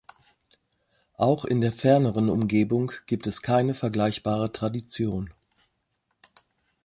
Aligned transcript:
Auch 1.17 1.45
in 1.45 1.61
der 1.61 1.71
ferneren 1.71 2.31
Umgebung 2.31 2.91
gibt 3.05 3.27
es 3.27 3.43
keine 3.43 3.75
vergleichbare 3.75 4.51
Tradition. 4.51 5.31